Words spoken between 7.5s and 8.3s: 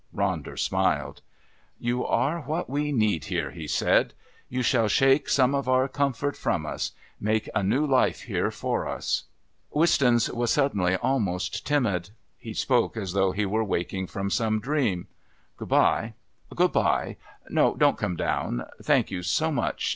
a new life